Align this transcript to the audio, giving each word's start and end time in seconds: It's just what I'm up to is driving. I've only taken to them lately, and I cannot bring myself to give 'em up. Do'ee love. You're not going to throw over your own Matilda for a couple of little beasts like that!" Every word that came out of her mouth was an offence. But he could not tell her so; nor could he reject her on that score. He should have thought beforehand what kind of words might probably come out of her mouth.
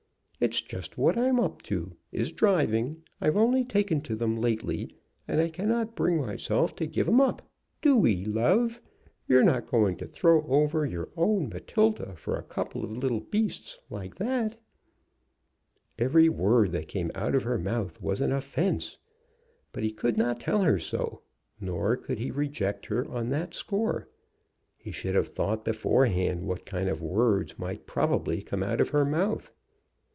It's 0.43 0.59
just 0.59 0.97
what 0.97 1.19
I'm 1.19 1.39
up 1.39 1.61
to 1.69 1.95
is 2.11 2.31
driving. 2.31 3.03
I've 3.21 3.37
only 3.37 3.63
taken 3.63 4.01
to 4.01 4.15
them 4.15 4.35
lately, 4.41 4.89
and 5.27 5.39
I 5.39 5.49
cannot 5.49 5.95
bring 5.95 6.17
myself 6.17 6.75
to 6.77 6.87
give 6.87 7.07
'em 7.07 7.21
up. 7.21 7.43
Do'ee 7.83 8.25
love. 8.25 8.81
You're 9.27 9.43
not 9.43 9.69
going 9.69 9.97
to 9.97 10.07
throw 10.07 10.41
over 10.47 10.83
your 10.83 11.09
own 11.15 11.49
Matilda 11.49 12.15
for 12.15 12.35
a 12.35 12.41
couple 12.41 12.83
of 12.83 12.89
little 12.97 13.19
beasts 13.19 13.77
like 13.91 14.15
that!" 14.15 14.57
Every 15.99 16.27
word 16.27 16.71
that 16.71 16.87
came 16.87 17.11
out 17.13 17.35
of 17.35 17.43
her 17.43 17.59
mouth 17.59 18.01
was 18.01 18.19
an 18.19 18.31
offence. 18.31 18.97
But 19.71 19.83
he 19.83 19.91
could 19.91 20.17
not 20.17 20.39
tell 20.39 20.63
her 20.63 20.79
so; 20.79 21.21
nor 21.59 21.95
could 21.95 22.17
he 22.17 22.31
reject 22.31 22.87
her 22.87 23.07
on 23.07 23.29
that 23.29 23.53
score. 23.53 24.09
He 24.75 24.89
should 24.89 25.13
have 25.13 25.27
thought 25.27 25.63
beforehand 25.63 26.47
what 26.47 26.65
kind 26.65 26.89
of 26.89 26.99
words 26.99 27.59
might 27.59 27.85
probably 27.85 28.41
come 28.41 28.63
out 28.63 28.81
of 28.81 28.89
her 28.89 29.05
mouth. 29.05 29.51